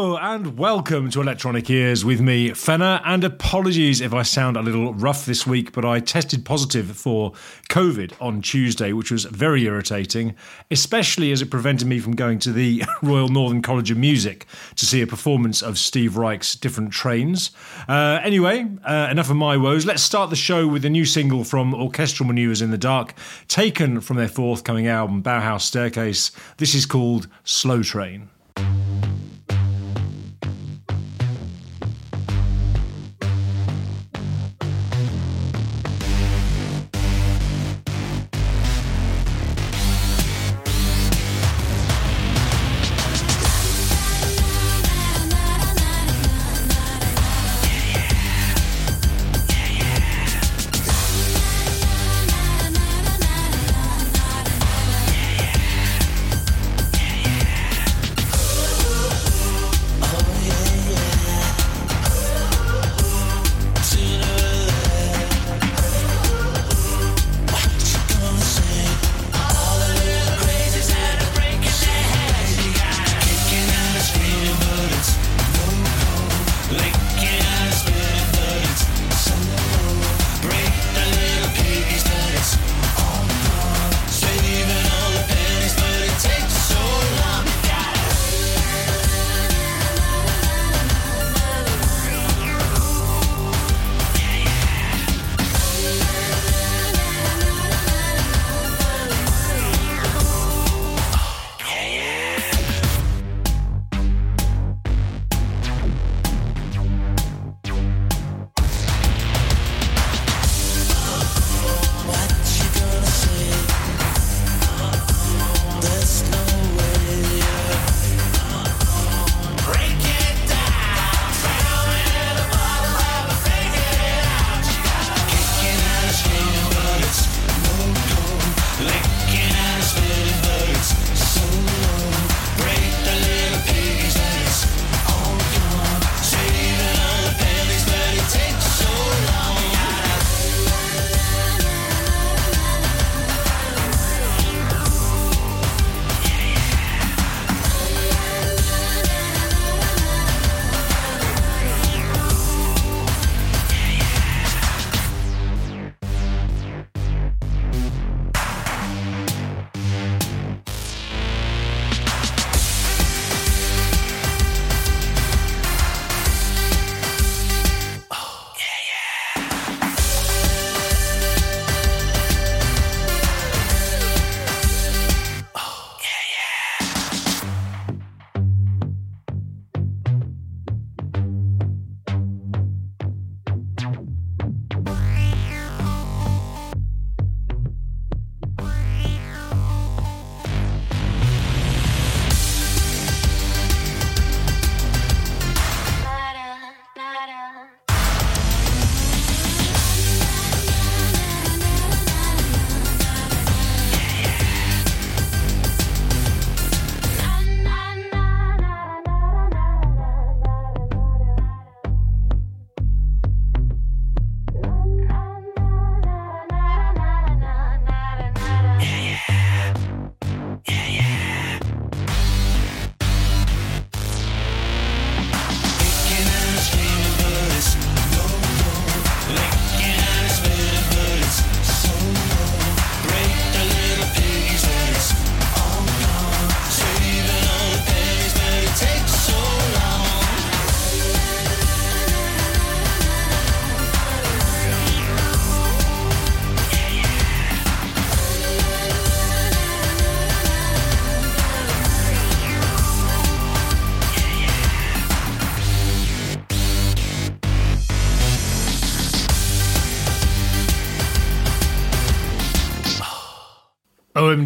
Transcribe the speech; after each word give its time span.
And 0.00 0.56
welcome 0.56 1.10
to 1.10 1.20
Electronic 1.20 1.68
Ears 1.68 2.06
with 2.06 2.22
me, 2.22 2.54
Fenner. 2.54 3.02
And 3.04 3.22
apologies 3.22 4.00
if 4.00 4.14
I 4.14 4.22
sound 4.22 4.56
a 4.56 4.62
little 4.62 4.94
rough 4.94 5.26
this 5.26 5.46
week, 5.46 5.72
but 5.72 5.84
I 5.84 6.00
tested 6.00 6.46
positive 6.46 6.96
for 6.96 7.32
COVID 7.68 8.14
on 8.18 8.40
Tuesday, 8.40 8.94
which 8.94 9.10
was 9.10 9.26
very 9.26 9.64
irritating, 9.64 10.36
especially 10.70 11.32
as 11.32 11.42
it 11.42 11.50
prevented 11.50 11.86
me 11.86 11.98
from 11.98 12.16
going 12.16 12.38
to 12.38 12.50
the 12.50 12.82
Royal 13.02 13.28
Northern 13.28 13.60
College 13.60 13.90
of 13.90 13.98
Music 13.98 14.46
to 14.76 14.86
see 14.86 15.02
a 15.02 15.06
performance 15.06 15.60
of 15.60 15.78
Steve 15.78 16.16
Reich's 16.16 16.54
Different 16.54 16.92
Trains. 16.92 17.50
Uh, 17.86 18.20
anyway, 18.22 18.66
uh, 18.84 19.08
enough 19.10 19.28
of 19.28 19.36
my 19.36 19.58
woes. 19.58 19.84
Let's 19.84 20.02
start 20.02 20.30
the 20.30 20.36
show 20.36 20.66
with 20.66 20.86
a 20.86 20.90
new 20.90 21.04
single 21.04 21.44
from 21.44 21.74
Orchestral 21.74 22.26
Maneuvers 22.26 22.62
in 22.62 22.70
the 22.70 22.78
Dark, 22.78 23.12
taken 23.48 24.00
from 24.00 24.16
their 24.16 24.28
forthcoming 24.28 24.86
album, 24.86 25.22
Bauhaus 25.22 25.60
Staircase. 25.60 26.32
This 26.56 26.74
is 26.74 26.86
called 26.86 27.28
Slow 27.44 27.82
Train. 27.82 28.30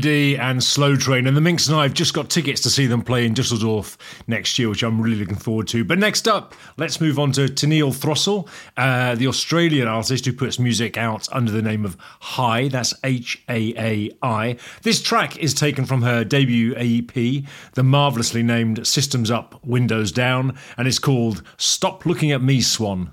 OMD 0.05 0.39
and 0.39 0.63
Slow 0.63 0.97
Train. 0.97 1.27
And 1.27 1.37
the 1.37 1.41
Minx 1.41 1.67
and 1.67 1.77
I 1.77 1.85
have 1.85 1.95
just 1.95 2.15
got 2.15 2.29
tickets 2.29 2.61
to 2.63 2.71
see 2.71 2.87
them 2.87 3.03
play 3.03 3.25
in 3.25 3.33
Dusseldorf 3.33 3.97
next 4.27 4.59
year, 4.59 4.69
which 4.69 4.83
I'm 4.83 5.01
really 5.01 5.17
looking 5.17 5.37
forward 5.37 5.67
to. 5.69 5.85
But 5.85 5.99
next 5.99 6.29
up, 6.29 6.55
let's 6.77 7.01
move 7.01 7.19
on 7.19 7.33
to 7.33 7.47
Teneil 7.47 7.95
Throssell, 7.95 8.49
uh, 8.77 9.15
the 9.15 9.27
Australian 9.27 9.89
artist 9.89 10.27
who 10.27 10.33
puts 10.33 10.59
music 10.59 10.97
out 10.97 11.29
under 11.33 11.51
the 11.51 11.63
name 11.63 11.85
of 11.85 11.97
Haai. 12.21 12.71
That's 12.71 12.95
H 13.03 13.43
A 13.49 13.75
A 13.79 14.11
I. 14.23 14.57
This 14.83 15.01
track 15.03 15.39
is 15.39 15.55
taken 15.55 15.87
from 15.87 16.03
her 16.03 16.25
debut 16.25 16.75
EP, 16.77 17.45
the 17.73 17.83
marvellously 17.83 18.43
named 18.43 18.87
Systems 18.87 19.31
Up, 19.31 19.65
Windows 19.65 20.13
Down, 20.13 20.59
and 20.77 20.87
it's 20.87 20.99
called 20.99 21.43
Stop 21.57 22.05
Looking 22.05 22.33
at 22.33 22.43
Me, 22.43 22.61
Swan. 22.61 23.13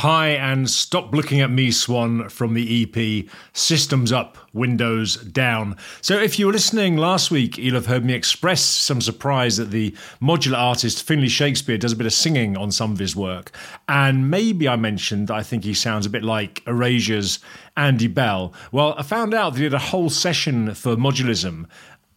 Haai, 0.00 0.38
and 0.38 0.70
stop 0.70 1.14
looking 1.14 1.42
at 1.42 1.50
me, 1.50 1.70
Swan, 1.70 2.30
from 2.30 2.54
the 2.54 2.82
EP 2.82 3.26
Systems 3.52 4.12
Up, 4.12 4.38
Windows 4.54 5.16
Down. 5.16 5.76
So, 6.00 6.18
if 6.18 6.38
you 6.38 6.46
were 6.46 6.54
listening 6.54 6.96
last 6.96 7.30
week, 7.30 7.58
you'll 7.58 7.74
have 7.74 7.84
heard 7.84 8.02
me 8.02 8.14
express 8.14 8.62
some 8.62 9.02
surprise 9.02 9.58
that 9.58 9.70
the 9.70 9.94
modular 10.22 10.56
artist 10.56 11.02
Finley 11.02 11.28
Shakespeare 11.28 11.76
does 11.76 11.92
a 11.92 11.96
bit 11.96 12.06
of 12.06 12.14
singing 12.14 12.56
on 12.56 12.72
some 12.72 12.92
of 12.92 12.98
his 12.98 13.14
work. 13.14 13.52
And 13.90 14.30
maybe 14.30 14.66
I 14.66 14.76
mentioned 14.76 15.30
I 15.30 15.42
think 15.42 15.64
he 15.64 15.74
sounds 15.74 16.06
a 16.06 16.10
bit 16.10 16.24
like 16.24 16.64
Erasure's 16.66 17.38
Andy 17.76 18.06
Bell. 18.06 18.54
Well, 18.72 18.94
I 18.96 19.02
found 19.02 19.34
out 19.34 19.52
that 19.52 19.58
he 19.58 19.64
did 19.64 19.74
a 19.74 19.78
whole 19.78 20.08
session 20.08 20.72
for 20.72 20.96
modulism 20.96 21.66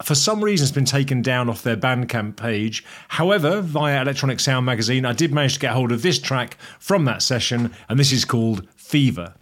for 0.01 0.15
some 0.15 0.43
reason, 0.43 0.65
it's 0.65 0.71
been 0.71 0.85
taken 0.85 1.21
down 1.21 1.49
off 1.49 1.61
their 1.61 1.77
Bandcamp 1.77 2.35
page. 2.35 2.83
However, 3.09 3.61
via 3.61 4.01
Electronic 4.01 4.39
Sound 4.39 4.65
magazine, 4.65 5.05
I 5.05 5.13
did 5.13 5.31
manage 5.31 5.53
to 5.53 5.59
get 5.59 5.73
hold 5.73 5.91
of 5.91 6.01
this 6.01 6.19
track 6.19 6.57
from 6.79 7.05
that 7.05 7.21
session, 7.21 7.71
and 7.87 7.99
this 7.99 8.11
is 8.11 8.25
called 8.25 8.67
Fever. 8.75 9.35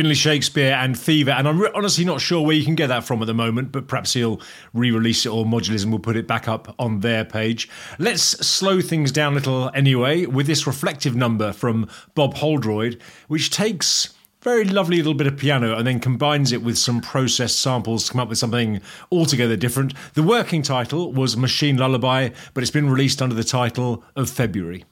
Finley 0.00 0.14
Shakespeare 0.14 0.72
and 0.72 0.98
Fever, 0.98 1.32
and 1.32 1.46
I'm 1.46 1.60
re- 1.60 1.70
honestly 1.74 2.06
not 2.06 2.22
sure 2.22 2.40
where 2.40 2.56
you 2.56 2.64
can 2.64 2.74
get 2.74 2.86
that 2.86 3.04
from 3.04 3.20
at 3.20 3.26
the 3.26 3.34
moment, 3.34 3.70
but 3.70 3.86
perhaps 3.86 4.14
he'll 4.14 4.40
re 4.72 4.90
release 4.90 5.26
it 5.26 5.28
or 5.28 5.44
Modulism 5.44 5.90
will 5.90 5.98
put 5.98 6.16
it 6.16 6.26
back 6.26 6.48
up 6.48 6.74
on 6.78 7.00
their 7.00 7.22
page. 7.22 7.68
Let's 7.98 8.22
slow 8.22 8.80
things 8.80 9.12
down 9.12 9.32
a 9.32 9.34
little 9.34 9.70
anyway 9.74 10.24
with 10.24 10.46
this 10.46 10.66
reflective 10.66 11.14
number 11.14 11.52
from 11.52 11.86
Bob 12.14 12.32
Holroyd, 12.32 12.98
which 13.28 13.50
takes 13.50 14.14
very 14.40 14.64
lovely 14.64 14.96
little 14.96 15.12
bit 15.12 15.26
of 15.26 15.36
piano 15.36 15.76
and 15.76 15.86
then 15.86 16.00
combines 16.00 16.50
it 16.50 16.62
with 16.62 16.78
some 16.78 17.02
processed 17.02 17.60
samples 17.60 18.06
to 18.06 18.12
come 18.12 18.22
up 18.22 18.30
with 18.30 18.38
something 18.38 18.80
altogether 19.12 19.54
different. 19.54 19.92
The 20.14 20.22
working 20.22 20.62
title 20.62 21.12
was 21.12 21.36
Machine 21.36 21.76
Lullaby, 21.76 22.30
but 22.54 22.62
it's 22.62 22.70
been 22.70 22.88
released 22.88 23.20
under 23.20 23.34
the 23.34 23.44
title 23.44 24.02
of 24.16 24.30
February. 24.30 24.86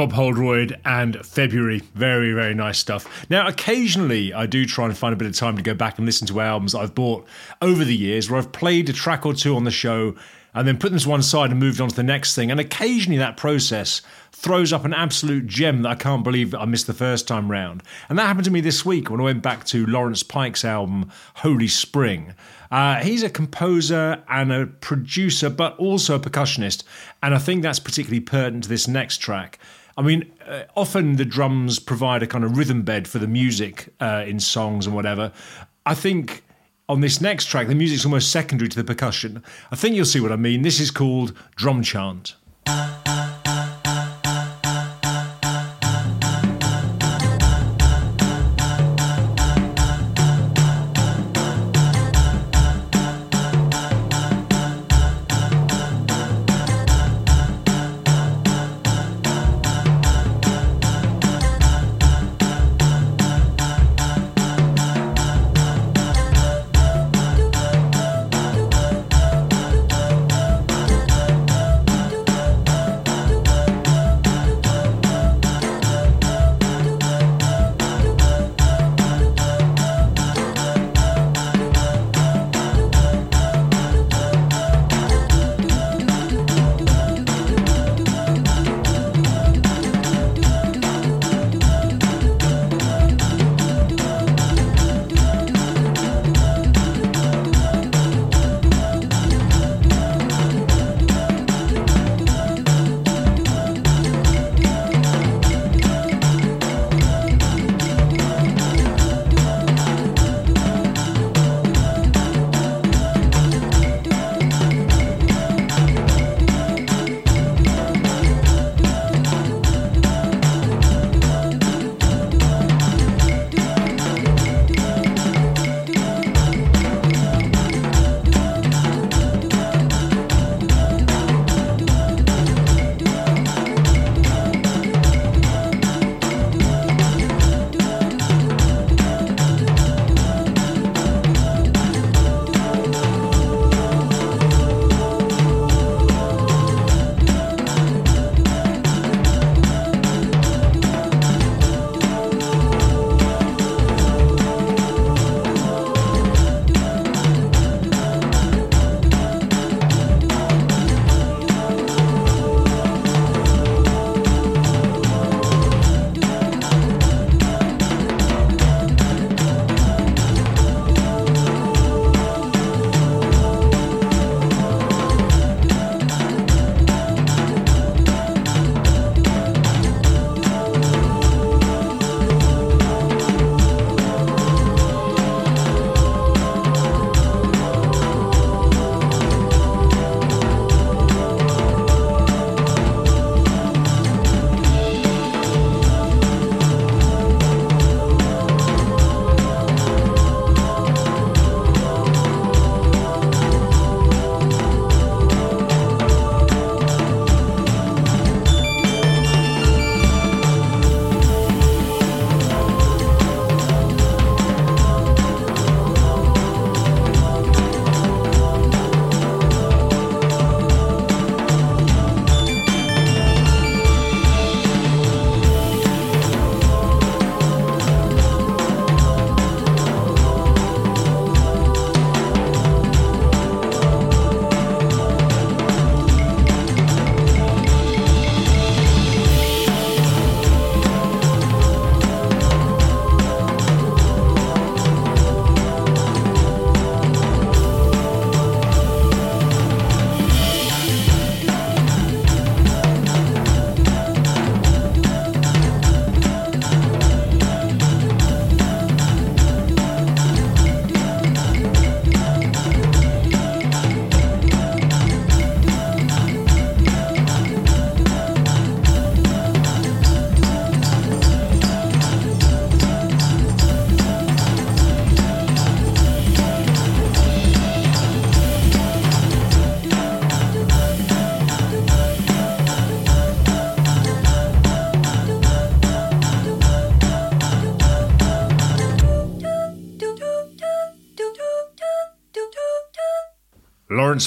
Bob 0.00 0.12
Holroyd 0.12 0.80
and 0.86 1.14
February. 1.26 1.80
Very, 1.94 2.32
very 2.32 2.54
nice 2.54 2.78
stuff. 2.78 3.28
Now, 3.28 3.46
occasionally 3.46 4.32
I 4.32 4.46
do 4.46 4.64
try 4.64 4.86
and 4.86 4.96
find 4.96 5.12
a 5.12 5.16
bit 5.16 5.28
of 5.28 5.34
time 5.34 5.58
to 5.58 5.62
go 5.62 5.74
back 5.74 5.98
and 5.98 6.06
listen 6.06 6.26
to 6.28 6.40
albums 6.40 6.74
I've 6.74 6.94
bought 6.94 7.26
over 7.60 7.84
the 7.84 7.94
years 7.94 8.30
where 8.30 8.38
I've 8.38 8.50
played 8.50 8.88
a 8.88 8.94
track 8.94 9.26
or 9.26 9.34
two 9.34 9.54
on 9.56 9.64
the 9.64 9.70
show 9.70 10.14
and 10.54 10.66
then 10.66 10.78
put 10.78 10.90
them 10.90 10.98
to 10.98 11.08
one 11.10 11.22
side 11.22 11.50
and 11.50 11.60
moved 11.60 11.82
on 11.82 11.90
to 11.90 11.94
the 11.94 12.02
next 12.02 12.34
thing. 12.34 12.50
And 12.50 12.58
occasionally 12.58 13.18
that 13.18 13.36
process 13.36 14.00
throws 14.32 14.72
up 14.72 14.86
an 14.86 14.94
absolute 14.94 15.46
gem 15.46 15.82
that 15.82 15.90
I 15.90 15.94
can't 15.96 16.24
believe 16.24 16.54
I 16.54 16.64
missed 16.64 16.86
the 16.86 16.94
first 16.94 17.28
time 17.28 17.50
round. 17.50 17.82
And 18.08 18.18
that 18.18 18.26
happened 18.26 18.46
to 18.46 18.50
me 18.50 18.62
this 18.62 18.86
week 18.86 19.10
when 19.10 19.20
I 19.20 19.24
went 19.24 19.42
back 19.42 19.64
to 19.66 19.84
Lawrence 19.84 20.22
Pike's 20.22 20.64
album, 20.64 21.12
Holy 21.34 21.68
Spring. 21.68 22.34
Uh, 22.70 23.00
he's 23.00 23.22
a 23.22 23.28
composer 23.28 24.24
and 24.30 24.50
a 24.50 24.64
producer, 24.64 25.50
but 25.50 25.76
also 25.76 26.14
a 26.14 26.20
percussionist. 26.20 26.84
And 27.22 27.34
I 27.34 27.38
think 27.38 27.62
that's 27.62 27.80
particularly 27.80 28.20
pertinent 28.20 28.62
to 28.64 28.70
this 28.70 28.88
next 28.88 29.18
track. 29.18 29.58
I 30.00 30.02
mean, 30.02 30.32
uh, 30.46 30.62
often 30.78 31.16
the 31.16 31.26
drums 31.26 31.78
provide 31.78 32.22
a 32.22 32.26
kind 32.26 32.42
of 32.42 32.56
rhythm 32.56 32.80
bed 32.80 33.06
for 33.06 33.18
the 33.18 33.26
music 33.26 33.92
uh, 34.00 34.24
in 34.26 34.40
songs 34.40 34.86
and 34.86 34.96
whatever. 34.96 35.30
I 35.84 35.92
think 35.92 36.42
on 36.88 37.02
this 37.02 37.20
next 37.20 37.48
track, 37.48 37.66
the 37.66 37.74
music's 37.74 38.06
almost 38.06 38.32
secondary 38.32 38.70
to 38.70 38.76
the 38.76 38.82
percussion. 38.82 39.42
I 39.70 39.76
think 39.76 39.94
you'll 39.94 40.06
see 40.06 40.20
what 40.20 40.32
I 40.32 40.36
mean. 40.36 40.62
This 40.62 40.80
is 40.80 40.90
called 40.90 41.36
Drum 41.54 41.82
Chant. 41.82 42.34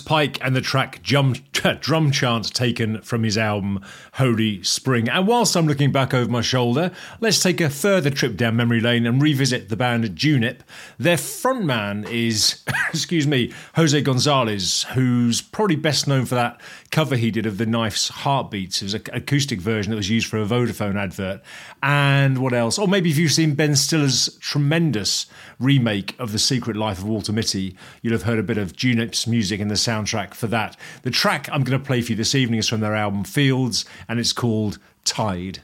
Pike 0.02 0.38
and 0.42 0.56
the 0.56 0.62
track 0.62 1.02
Drum, 1.04 1.36
Drum 1.80 2.12
Chant 2.12 2.54
taken 2.54 3.02
from 3.02 3.24
his 3.24 3.38
album 3.38 3.84
Holy 4.14 4.64
Spring. 4.64 5.10
And 5.10 5.28
whilst 5.28 5.56
I'm 5.56 5.68
looking 5.68 5.92
back 5.92 6.14
over 6.14 6.30
my 6.30 6.42
shoulder, 6.42 6.92
let's 7.20 7.42
take 7.42 7.62
a 7.62 7.70
further 7.70 8.10
trip 8.10 8.36
down 8.36 8.56
memory 8.56 8.80
lane 8.80 9.06
and 9.06 9.22
revisit 9.22 9.70
the 9.70 9.76
band 9.76 10.06
Junip. 10.16 10.60
Their 10.98 11.18
frontman 11.18 12.10
is, 12.10 12.64
excuse 12.90 13.28
me, 13.28 13.52
Jose 13.76 14.00
Gonzalez, 14.02 14.84
who's 14.94 15.42
probably 15.42 15.76
best 15.76 16.08
known 16.08 16.26
for 16.26 16.36
that 16.36 16.60
cover 16.94 17.16
he 17.16 17.32
did 17.32 17.48
of 17.48 17.58
The 17.58 17.66
Knife's 17.66 18.10
Heartbeats. 18.10 18.84
It 18.84 18.86
was 18.86 18.94
an 18.94 19.02
acoustic 19.14 19.60
version 19.60 19.90
that 19.90 19.98
was 19.98 20.12
used 20.12 20.28
for 20.28 20.40
a 20.40 20.46
Vodafone 20.46 20.96
advert. 20.96 21.42
And 21.82 22.38
what 22.38 22.54
else? 22.54 22.78
Or 22.78 22.88
maybe 22.88 23.10
if 23.10 23.18
you've 23.18 23.32
seen 23.32 23.56
Ben 23.56 23.76
Stiller's 23.76 24.38
tremendous 24.38 25.26
remake 25.58 26.16
of 26.20 26.32
The 26.32 26.38
Secret 26.38 26.78
Life 26.78 27.00
of 27.00 27.06
Walter 27.06 27.34
Mitty, 27.34 27.76
you'll 28.04 28.14
have 28.14 28.24
heard 28.24 28.38
a 28.38 28.44
bit 28.44 28.60
of 28.60 28.76
Junip's 28.76 29.26
music 29.26 29.60
in 29.60 29.70
the 29.70 29.74
soundtrack 29.74 30.36
for 30.36 30.46
that. 30.46 30.78
The 31.02 31.10
track 31.10 31.50
I'm 31.52 31.64
going 31.64 31.80
to 31.80 31.84
play 31.84 32.04
for 32.04 32.12
you 32.12 32.16
this 32.16 32.36
evening 32.36 32.60
is 32.60 32.70
from 32.70 32.82
their 32.82 32.96
album 32.96 33.24
Fields, 33.24 33.86
and 34.08 34.20
it's 34.20 34.32
called 34.32 34.78
Tide. 35.04 35.64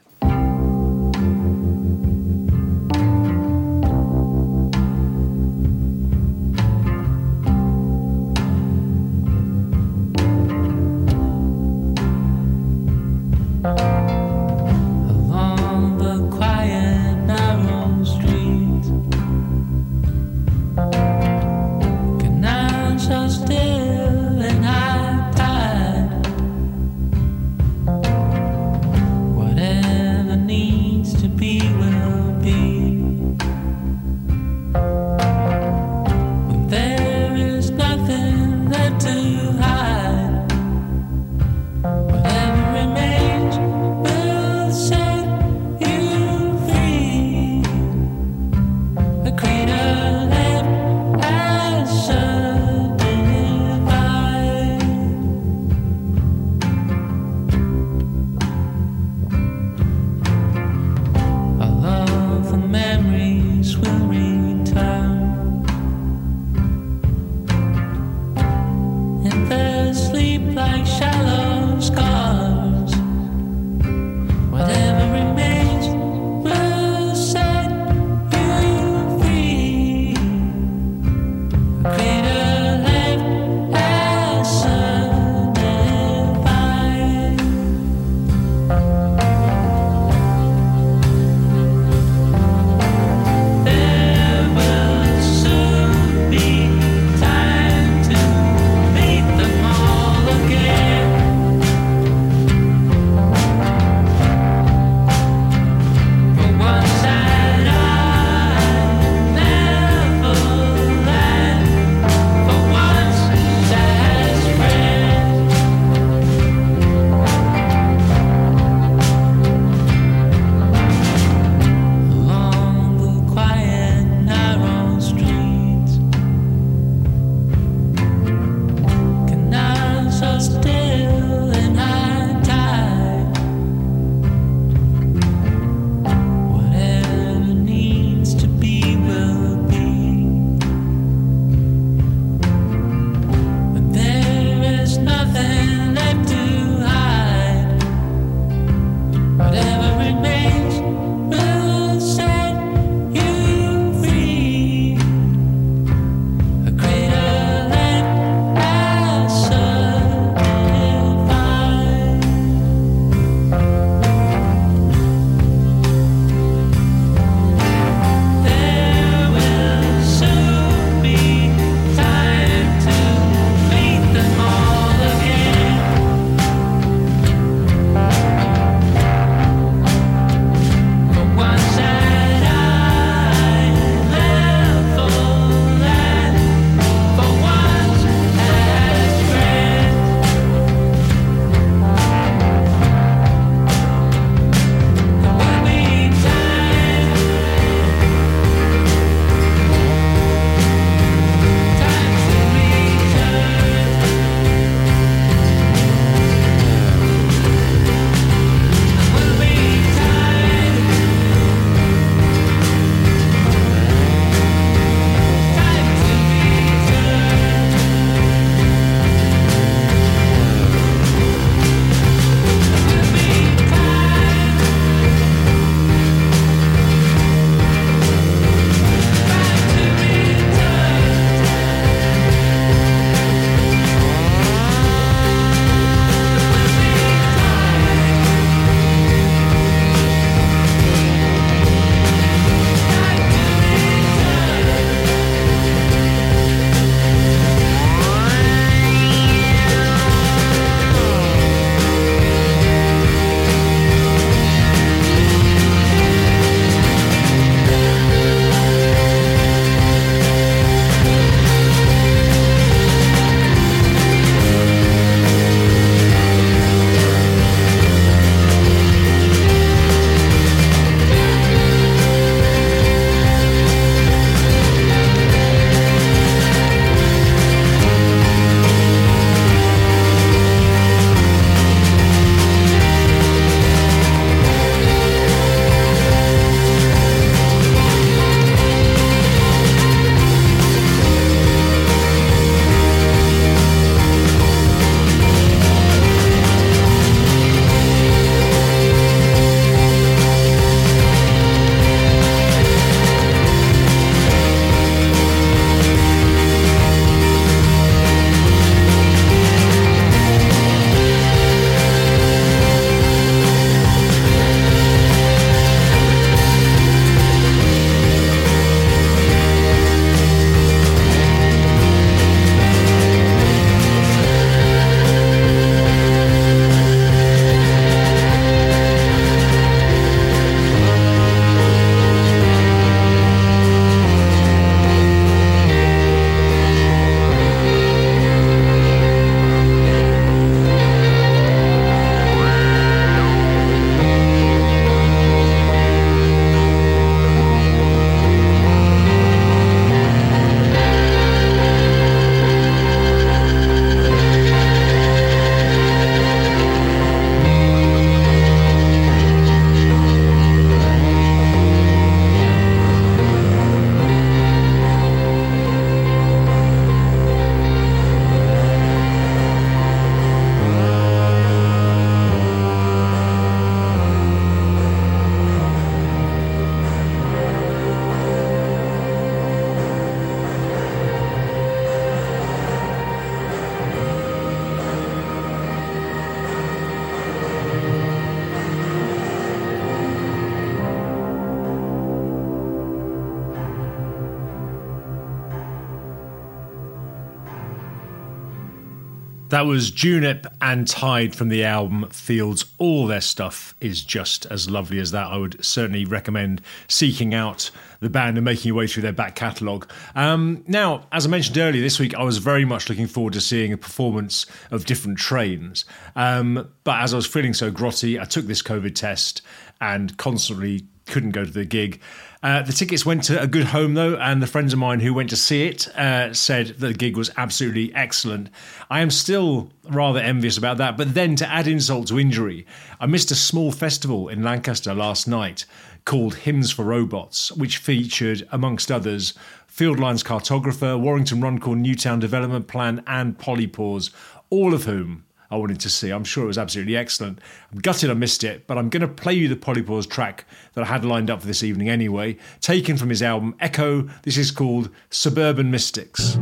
That 399.50 399.66
was 399.66 399.92
Junip 399.92 400.46
and 400.62 400.88
Tide 400.88 401.36
from 401.36 401.50
the 401.50 401.64
album 401.64 402.08
Fields. 402.12 402.66
All 402.78 403.08
their 403.08 403.20
stuff 403.20 403.74
is 403.82 404.04
just 404.04 404.46
as 404.46 404.70
lovely 404.70 405.00
as 405.00 405.10
that. 405.10 405.26
I 405.26 405.38
would 405.38 405.66
certainly 405.66 406.06
recommend 406.06 406.62
seeking 406.88 407.34
out 407.34 407.72
the 408.00 408.12
band 408.12 408.38
and 408.38 408.46
making 408.46 408.70
your 408.70 408.76
way 408.76 408.86
through 408.86 409.02
their 409.02 409.12
back 409.12 409.36
catalogue. 409.36 409.92
Um, 410.14 410.64
now, 410.68 411.08
as 411.12 411.26
I 411.26 411.30
mentioned 411.30 411.58
earlier, 411.58 411.82
this 411.82 412.00
week 412.00 412.14
I 412.14 412.22
was 412.22 412.38
very 412.38 412.64
much 412.64 412.90
looking 412.90 413.08
forward 413.08 413.34
to 413.34 413.42
seeing 413.42 413.74
a 413.74 413.78
performance 413.78 414.46
of 414.70 414.86
different 414.86 415.18
trains. 415.18 415.84
Um, 416.16 416.70
but 416.84 417.02
as 417.02 417.16
I 417.16 417.18
was 417.18 417.26
feeling 417.26 417.56
so 417.56 417.72
grotty, 417.72 418.22
I 418.22 418.26
took 418.26 418.46
this 418.46 418.62
COVID 418.62 418.94
test 418.94 419.42
and 419.82 420.16
constantly 420.18 420.86
couldn't 421.08 421.32
go 421.32 421.44
to 421.44 421.52
the 421.52 421.66
gig. 421.66 422.00
Uh, 422.42 422.62
the 422.62 422.72
tickets 422.72 423.06
went 423.06 423.22
to 423.24 423.42
a 423.42 423.48
good 423.48 423.66
home 423.66 423.96
though, 423.96 424.16
and 424.16 424.42
the 424.42 424.48
friends 424.48 424.72
of 424.72 424.80
mine 424.80 425.02
who 425.02 425.14
went 425.14 425.30
to 425.30 425.36
see 425.36 425.68
it 425.68 425.90
uh, 425.98 426.34
said 426.34 426.68
that 426.68 426.80
the 426.80 426.94
gig 426.94 427.18
was 427.18 427.30
absolutely 427.36 427.94
excellent. 427.94 428.50
I 428.90 429.02
am 429.02 429.12
still 429.12 429.72
rather 429.90 430.20
envious 430.20 430.58
about 430.58 430.78
that, 430.78 430.96
but 430.96 431.14
then 431.14 431.36
to 431.36 431.52
add 431.52 431.68
insult 431.68 432.08
to 432.08 432.20
injury, 432.20 432.66
I 432.98 433.08
missed 433.08 433.32
a 433.32 433.36
small 433.36 433.74
festival 433.74 434.30
in 434.30 434.42
Lancaster 434.42 434.94
last 434.94 435.28
night 435.28 435.66
called 436.06 436.36
Hymns 436.36 436.72
for 436.72 436.86
Robots, 436.86 437.52
which 437.52 437.78
featured, 437.78 438.48
amongst 438.54 438.90
others, 438.90 439.34
Fieldlines 439.70 440.24
Cartographer, 440.24 440.98
Warrington 440.98 441.42
Runcorn 441.42 441.82
Newtown 441.82 442.20
Development 442.20 442.68
Plan, 442.68 443.04
and 443.06 443.38
Polypores, 443.38 444.12
all 444.50 444.74
of 444.74 444.86
whom 444.86 445.26
I 445.52 445.58
wanted 445.58 445.80
to 445.80 445.90
see. 445.90 446.12
I'm 446.12 446.24
sure 446.24 446.44
it 446.44 446.48
was 446.48 446.58
absolutely 446.58 446.96
excellent. 446.96 447.40
I'm 447.72 447.80
gutted 447.80 448.10
I 448.10 448.14
missed 448.14 448.44
it, 448.44 448.68
but 448.68 448.78
I'm 448.78 448.90
going 448.90 449.02
to 449.02 449.08
play 449.08 449.34
you 449.34 449.48
the 449.48 449.56
Polypores 449.56 450.10
track 450.10 450.46
that 450.74 450.84
I 450.84 450.88
had 450.88 451.04
lined 451.04 451.30
up 451.30 451.42
for 451.42 451.48
this 451.48 451.64
evening 451.64 451.90
anyway, 451.90 452.38
taken 452.62 452.98
from 452.98 453.10
his 453.10 453.24
album 453.24 453.56
Echo. 453.60 454.04
This 454.24 454.38
is 454.38 454.52
called 454.52 454.90
Suburban 455.10 455.72
Mystics. 455.72 456.38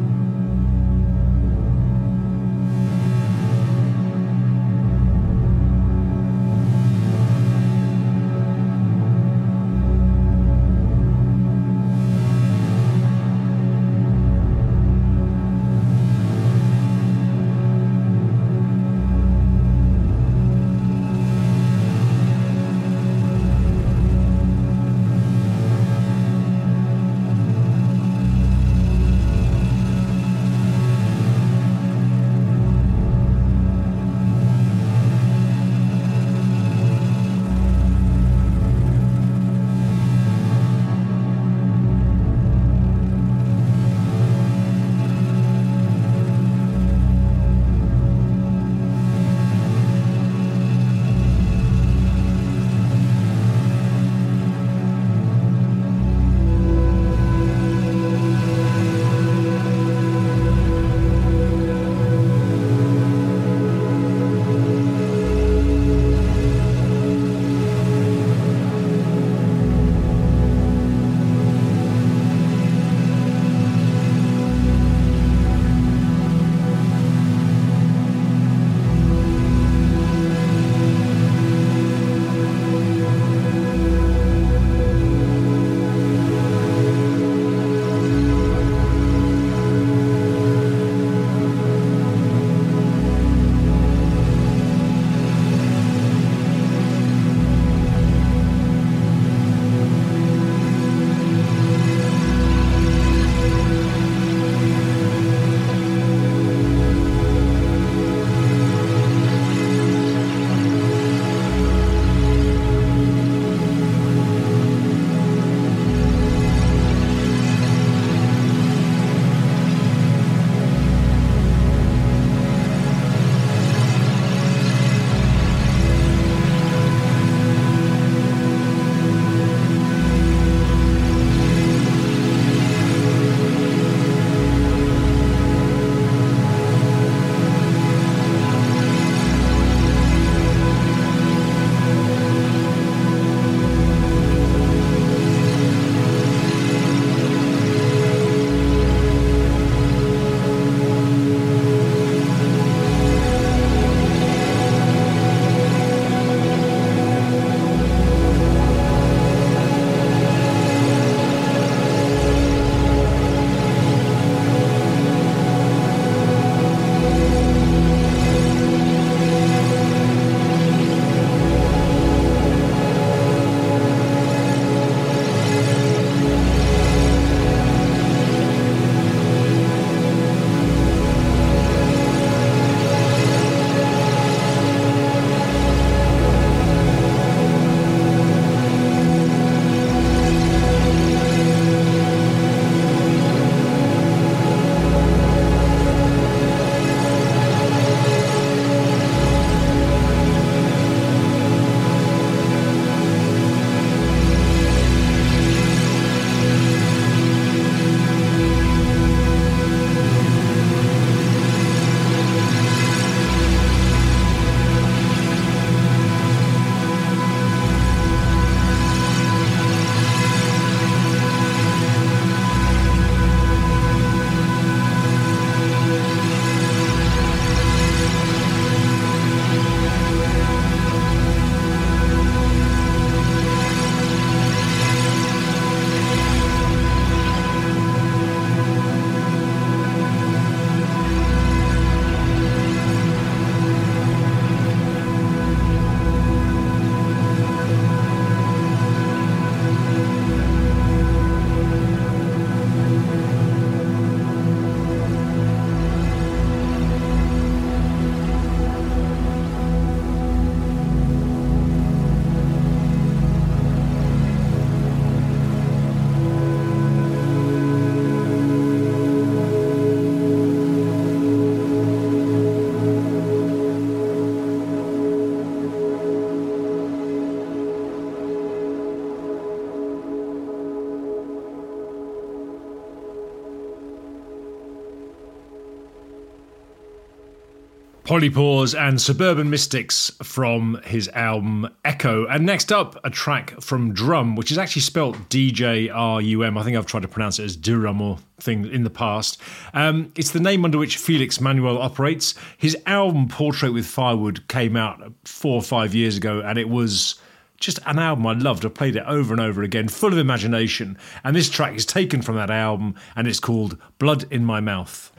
Polypores 288.08 288.74
and 288.74 289.02
Suburban 289.02 289.50
Mystics 289.50 290.14
from 290.24 290.80
his 290.86 291.10
album 291.10 291.68
Echo. 291.84 292.26
And 292.28 292.46
next 292.46 292.72
up, 292.72 292.98
a 293.04 293.10
track 293.10 293.60
from 293.60 293.94
Djrum, 293.94 294.38
which 294.38 294.50
is 294.50 294.58
actually 294.58 294.84
spelt 294.84 295.28
D 295.28 295.52
J 295.52 295.90
R 295.90 296.22
U 296.22 296.44
M. 296.44 296.58
I 296.58 296.64
think 296.64 296.78
I've 296.78 296.86
tried 296.86 297.02
to 297.02 297.10
pronounce 297.10 297.38
it 297.38 297.44
as 297.44 297.58
Durum 297.58 298.00
or 298.00 298.18
thing 298.40 298.66
in 298.72 298.86
the 298.86 298.90
past. 298.90 299.42
Um, 299.74 300.14
it's 300.16 300.32
the 300.32 300.40
name 300.40 300.64
under 300.64 300.78
which 300.78 300.96
Felix 300.96 301.42
Manuel 301.42 301.82
operates. 301.82 302.34
His 302.58 302.78
album 302.86 303.28
Portrait 303.28 303.74
with 303.74 303.86
Firewood 303.86 304.48
came 304.48 304.78
out 304.78 305.04
four 305.26 305.56
or 305.56 305.62
five 305.62 305.94
years 305.94 306.16
ago, 306.16 306.40
and 306.40 306.58
it 306.58 306.70
was 306.70 307.16
just 307.60 307.78
an 307.86 308.00
album 308.00 308.26
I 308.26 308.34
loved. 308.36 308.66
I 308.66 308.70
played 308.70 308.96
it 308.96 309.04
over 309.06 309.34
and 309.34 309.42
over 309.42 309.64
again, 309.64 309.90
full 309.90 310.14
of 310.14 310.18
imagination. 310.18 310.98
And 311.26 311.36
this 311.36 311.50
track 311.50 311.76
is 311.76 311.86
taken 311.86 312.22
from 312.22 312.38
that 312.38 312.52
album, 312.52 312.96
and 313.18 313.28
it's 313.28 313.42
called 313.42 313.78
Blood 314.00 314.32
in 314.32 314.46
My 314.46 314.62
Mouth. 314.62 315.12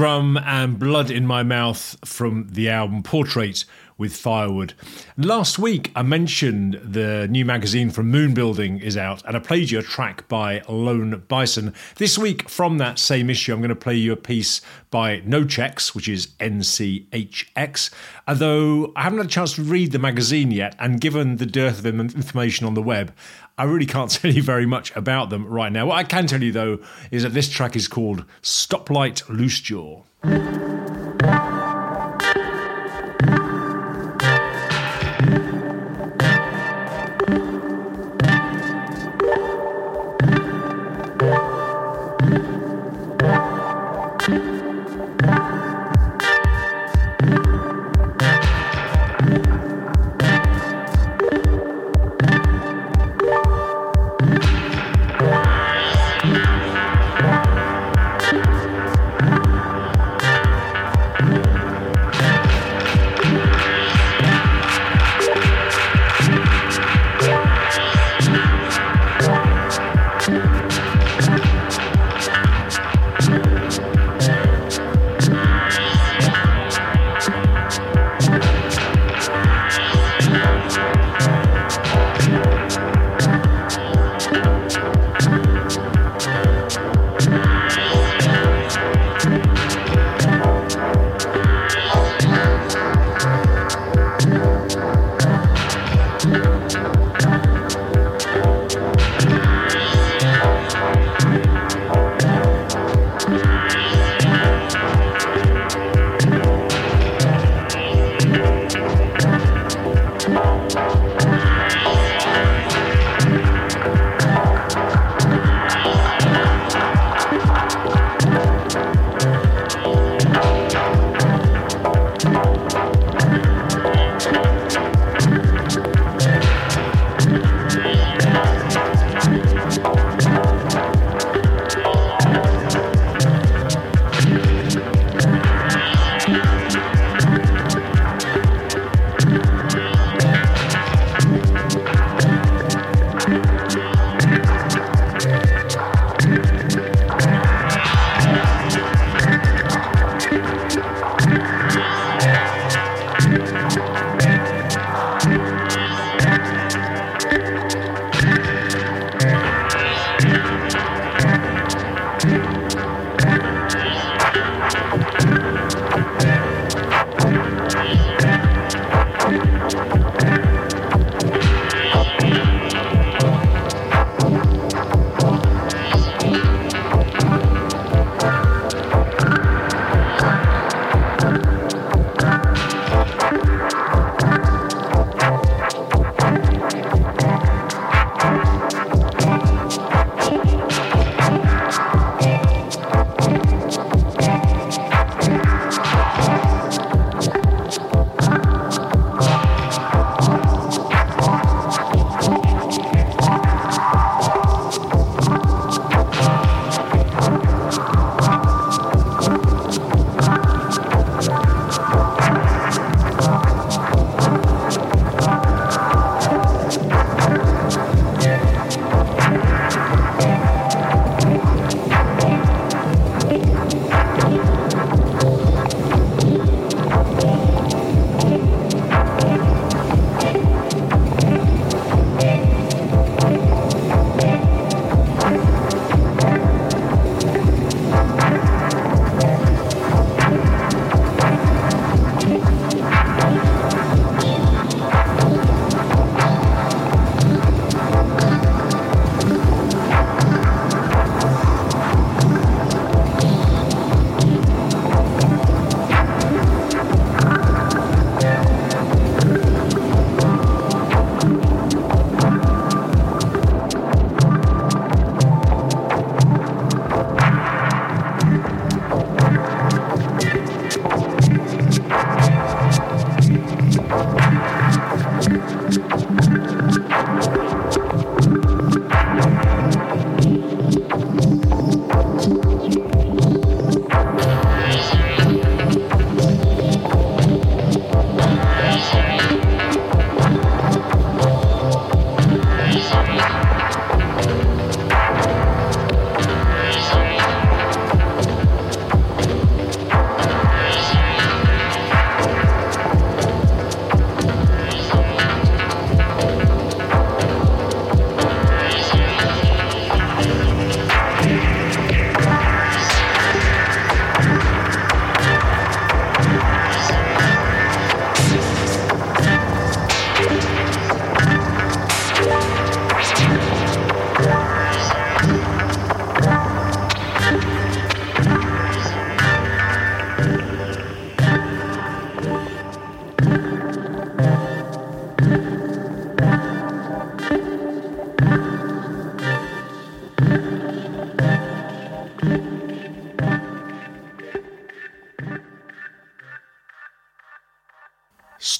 Djrum 0.00 0.42
and 0.46 0.78
Blood 0.78 1.10
in 1.10 1.26
My 1.26 1.42
Mouth 1.42 1.94
from 2.06 2.48
the 2.50 2.70
album 2.70 3.02
Portrait 3.02 3.66
with 3.98 4.16
Firewood. 4.16 4.72
Last 5.18 5.58
week, 5.58 5.92
I 5.94 6.00
mentioned 6.00 6.80
the 6.82 7.28
new 7.28 7.44
magazine 7.44 7.90
from 7.90 8.10
Moon 8.10 8.32
Building 8.32 8.78
is 8.78 8.96
out, 8.96 9.22
and 9.26 9.36
I 9.36 9.40
played 9.40 9.70
you 9.70 9.78
a 9.78 9.82
track 9.82 10.26
by 10.26 10.62
Lone 10.70 11.22
Bison. 11.28 11.74
This 11.96 12.16
week, 12.16 12.48
from 12.48 12.78
that 12.78 12.98
same 12.98 13.28
issue, 13.28 13.52
I'm 13.52 13.58
going 13.58 13.68
to 13.68 13.76
play 13.76 13.94
you 13.94 14.12
a 14.12 14.16
piece 14.16 14.62
by 14.90 15.20
No 15.26 15.44
Checks, 15.44 15.94
which 15.94 16.08
is 16.08 16.28
NCHX. 16.40 17.90
Although 18.26 18.94
I 18.96 19.02
haven't 19.02 19.18
had 19.18 19.26
a 19.26 19.28
chance 19.28 19.52
to 19.56 19.62
read 19.62 19.92
the 19.92 19.98
magazine 19.98 20.50
yet, 20.50 20.74
and 20.78 20.98
given 20.98 21.36
the 21.36 21.44
dearth 21.44 21.84
of 21.84 21.84
information 21.84 22.66
on 22.66 22.72
the 22.72 22.82
web, 22.82 23.12
I 23.60 23.64
really 23.64 23.84
can't 23.84 24.10
tell 24.22 24.32
you 24.32 24.42
very 24.42 24.64
much 24.64 24.90
about 24.96 25.28
them 25.28 25.46
right 25.46 25.70
now. 25.70 25.84
What 25.84 25.96
I 25.96 26.04
can 26.04 26.26
tell 26.26 26.42
you, 26.42 26.50
though, 26.50 26.78
is 27.10 27.24
that 27.24 27.34
this 27.34 27.50
track 27.50 27.76
is 27.76 27.88
called 27.88 28.24
Stoplight 28.42 29.28
Loose 29.28 29.60
Jaw. 29.60 30.02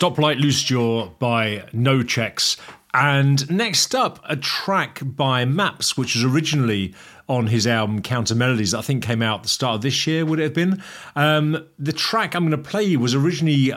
Stoplight 0.01 0.41
Loose 0.41 0.63
Jaw 0.63 1.11
by 1.19 1.69
No 1.75 2.03
Checks. 2.03 2.57
And 2.95 3.51
next 3.51 3.95
up, 3.95 4.19
a 4.27 4.35
track 4.35 5.01
by 5.05 5.45
Maps, 5.45 5.95
which 5.95 6.15
was 6.15 6.25
originally 6.25 6.95
on 7.29 7.49
his 7.49 7.67
album 7.67 8.01
Counter 8.01 8.35
Melodies, 8.35 8.73
I 8.73 8.81
think 8.81 9.05
came 9.05 9.21
out 9.21 9.41
at 9.41 9.43
the 9.43 9.51
start 9.51 9.75
of 9.75 9.83
this 9.83 10.07
year, 10.07 10.25
would 10.25 10.41
it 10.41 10.45
have 10.45 10.55
been? 10.55 10.83
Um, 11.17 11.69
the 11.79 11.93
track 11.93 12.35
I'm 12.35 12.49
going 12.49 12.63
to 12.63 12.71
play 12.71 12.97
was 12.97 13.15
originally 13.15 13.75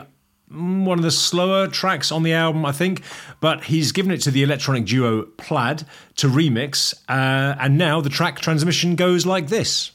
mm, 0.50 0.84
one 0.86 0.98
of 0.98 1.04
the 1.04 1.10
slower 1.10 1.66
tracks 1.66 2.10
on 2.10 2.22
the 2.22 2.32
album, 2.32 2.64
I 2.64 2.72
think, 2.72 3.02
but 3.40 3.64
he's 3.64 3.92
given 3.92 4.10
it 4.10 4.22
to 4.22 4.30
the 4.30 4.42
electronic 4.42 4.86
duo 4.86 5.24
Plaid 5.36 5.84
to 6.16 6.28
remix, 6.28 6.94
uh, 7.06 7.54
and 7.60 7.76
now 7.76 8.00
the 8.00 8.08
track 8.08 8.40
transmission 8.40 8.96
goes 8.96 9.26
like 9.26 9.48
this. 9.48 9.90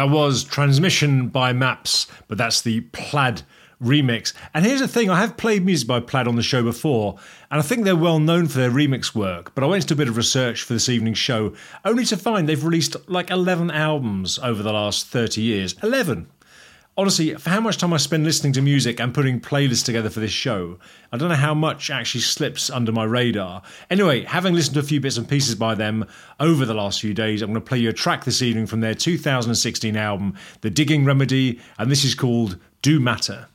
That 0.00 0.08
was 0.08 0.44
Transmission 0.44 1.28
by 1.28 1.52
Maps, 1.52 2.06
but 2.26 2.38
that's 2.38 2.62
the 2.62 2.80
Plaid 2.80 3.42
remix. 3.84 4.32
And 4.54 4.64
here's 4.64 4.80
the 4.80 4.88
thing 4.88 5.10
I 5.10 5.20
have 5.20 5.36
played 5.36 5.62
music 5.62 5.86
by 5.86 6.00
Plaid 6.00 6.26
on 6.26 6.36
the 6.36 6.42
show 6.42 6.62
before, 6.62 7.18
and 7.50 7.58
I 7.58 7.62
think 7.62 7.84
they're 7.84 7.94
well 7.94 8.18
known 8.18 8.48
for 8.48 8.60
their 8.60 8.70
remix 8.70 9.14
work. 9.14 9.54
But 9.54 9.62
I 9.62 9.66
went 9.66 9.84
into 9.84 9.92
a 9.92 9.98
bit 9.98 10.08
of 10.08 10.16
research 10.16 10.62
for 10.62 10.72
this 10.72 10.88
evening's 10.88 11.18
show, 11.18 11.54
only 11.84 12.06
to 12.06 12.16
find 12.16 12.48
they've 12.48 12.64
released 12.64 12.96
like 13.10 13.28
11 13.28 13.70
albums 13.72 14.38
over 14.38 14.62
the 14.62 14.72
last 14.72 15.08
30 15.08 15.42
years. 15.42 15.74
11! 15.82 16.28
Honestly, 17.00 17.34
for 17.34 17.48
how 17.48 17.60
much 17.60 17.78
time 17.78 17.94
I 17.94 17.96
spend 17.96 18.24
listening 18.24 18.52
to 18.52 18.60
music 18.60 19.00
and 19.00 19.14
putting 19.14 19.40
playlists 19.40 19.86
together 19.86 20.10
for 20.10 20.20
this 20.20 20.30
show, 20.30 20.78
I 21.10 21.16
don't 21.16 21.30
know 21.30 21.34
how 21.34 21.54
much 21.54 21.88
actually 21.88 22.20
slips 22.20 22.68
under 22.68 22.92
my 22.92 23.04
radar. 23.04 23.62
Anyway, 23.88 24.24
having 24.24 24.52
listened 24.52 24.74
to 24.74 24.80
a 24.80 24.82
few 24.82 25.00
bits 25.00 25.16
and 25.16 25.26
pieces 25.26 25.54
by 25.54 25.74
them 25.74 26.04
over 26.40 26.66
the 26.66 26.74
last 26.74 27.00
few 27.00 27.14
days, 27.14 27.40
I'm 27.40 27.48
going 27.52 27.60
to 27.62 27.66
play 27.66 27.78
you 27.78 27.88
a 27.88 27.94
track 27.94 28.24
this 28.24 28.42
evening 28.42 28.66
from 28.66 28.80
their 28.80 28.94
2016 28.94 29.96
album, 29.96 30.34
The 30.60 30.68
Digging 30.68 31.06
Remedy, 31.06 31.58
and 31.78 31.90
this 31.90 32.04
is 32.04 32.14
called 32.14 32.58
Do 32.82 33.00
Matter. 33.00 33.48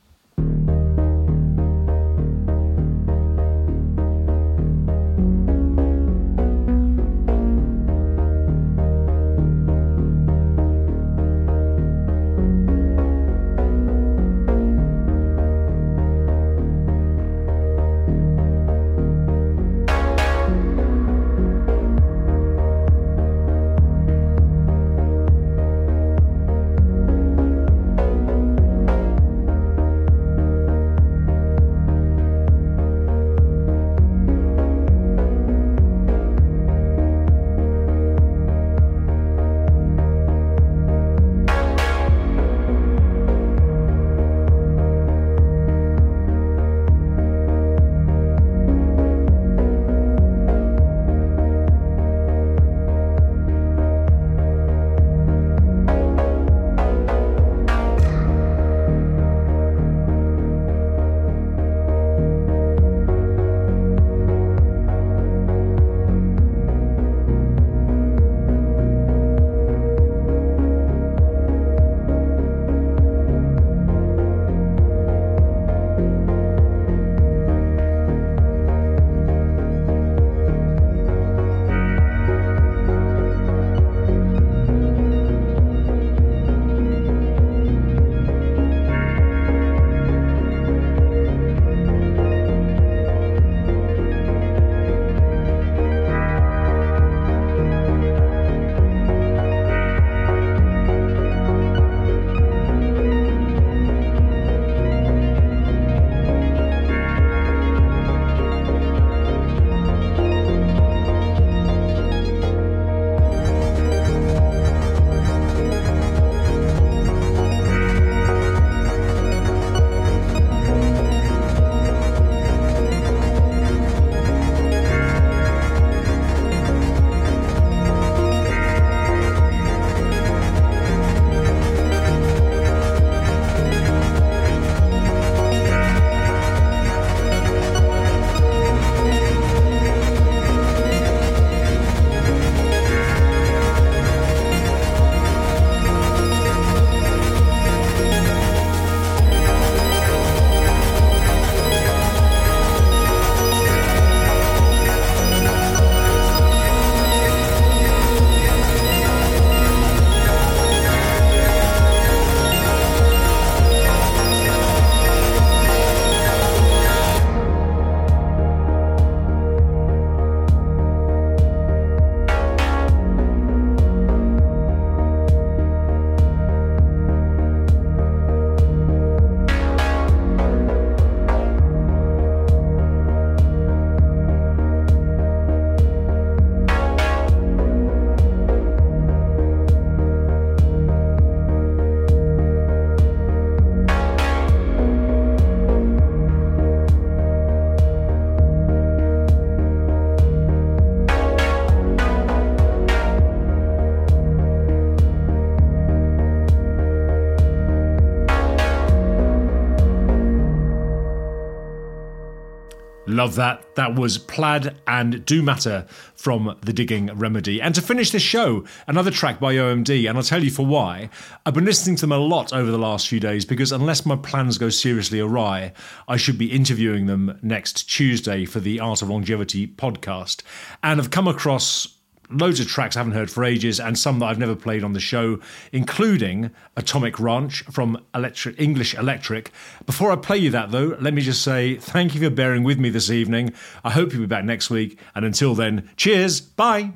Love 213.25 213.33
that. 213.37 213.73
That 213.73 213.95
was 213.95 214.19
Plaid 214.19 214.75
and 214.85 215.25
Do 215.25 215.41
Matter 215.41 215.87
from 216.13 216.55
The 216.61 216.71
Digging 216.71 217.07
Remedy. 217.07 217.59
And 217.59 217.73
to 217.73 217.81
finish 217.81 218.11
the 218.11 218.19
show, 218.19 218.65
another 218.85 219.09
track 219.09 219.39
by 219.39 219.55
OMD, 219.55 220.07
and 220.07 220.15
I'll 220.15 220.23
tell 220.23 220.43
you 220.43 220.51
for 220.51 220.63
why. 220.63 221.09
I've 221.43 221.55
been 221.55 221.65
listening 221.65 221.95
to 221.95 222.01
them 222.01 222.11
a 222.11 222.19
lot 222.19 222.53
over 222.53 222.69
the 222.69 222.77
last 222.77 223.07
few 223.07 223.19
days 223.19 223.43
because 223.43 223.71
unless 223.71 224.05
my 224.05 224.15
plans 224.15 224.59
go 224.59 224.69
seriously 224.69 225.19
awry, 225.19 225.73
I 226.07 226.17
should 226.17 226.37
be 226.37 226.51
interviewing 226.51 227.07
them 227.07 227.39
next 227.41 227.89
Tuesday 227.89 228.45
for 228.45 228.59
the 228.59 228.79
Art 228.79 229.01
of 229.01 229.09
Longevity 229.09 229.65
podcast. 229.65 230.43
And 230.83 231.01
I've 231.01 231.09
come 231.09 231.27
across 231.27 231.94
loads 232.29 232.59
of 232.59 232.67
tracks 232.67 232.95
I 232.95 232.99
haven't 232.99 233.13
heard 233.13 233.31
for 233.31 233.43
ages, 233.43 233.79
and 233.79 233.97
some 233.97 234.19
that 234.19 234.25
I've 234.25 234.39
never 234.39 234.55
played 234.55 234.83
on 234.83 234.93
the 234.93 234.99
show, 234.99 235.39
including 235.71 236.51
Atomic 236.75 237.19
Ranch 237.19 237.63
from 237.63 238.03
Electric, 238.13 238.59
English 238.59 238.93
Electric. 238.95 239.51
Before 239.85 240.11
I 240.11 240.15
play 240.15 240.37
you 240.37 240.51
that, 240.51 240.71
though, 240.71 240.97
let 240.99 241.13
me 241.13 241.21
just 241.21 241.41
say 241.41 241.75
thank 241.75 242.15
you 242.15 242.21
for 242.21 242.29
bearing 242.29 242.63
with 242.63 242.79
me 242.79 242.89
this 242.89 243.09
evening. 243.09 243.53
I 243.83 243.91
hope 243.91 244.11
you'll 244.11 244.21
be 244.21 244.27
back 244.27 244.45
next 244.45 244.69
week, 244.69 244.99
and 245.13 245.25
until 245.25 245.55
then, 245.55 245.89
cheers, 245.95 246.41
bye. 246.41 246.93